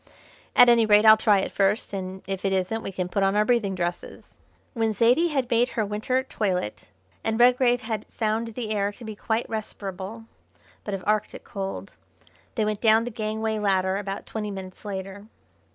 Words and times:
"At 0.55 0.67
any 0.67 0.87
rate, 0.87 1.05
I'll 1.05 1.15
try 1.15 1.41
it 1.41 1.51
first, 1.51 1.93
and 1.93 2.23
if 2.25 2.43
it 2.43 2.51
isn't 2.51 2.81
we 2.81 2.91
can 2.91 3.07
put 3.07 3.21
on 3.21 3.35
our 3.35 3.45
breathing 3.45 3.75
dresses." 3.75 4.39
When 4.73 4.95
Zaidie 4.95 5.27
had 5.29 5.47
made 5.51 5.69
her 5.77 5.85
winter 5.85 6.23
toilet, 6.23 6.89
and 7.23 7.39
Redgrave 7.39 7.81
had 7.81 8.07
found 8.09 8.55
the 8.55 8.71
air 8.71 8.91
to 8.93 9.05
be 9.05 9.15
quite 9.15 9.47
respirable, 9.47 10.25
but 10.83 10.95
of 10.95 11.03
Arctic 11.05 11.43
cold, 11.43 11.91
they 12.55 12.65
went 12.65 12.81
down 12.81 13.03
the 13.03 13.11
gangway 13.11 13.59
ladder 13.59 13.97
about 13.97 14.25
twenty 14.25 14.49
minutes 14.49 14.83
later. 14.85 15.27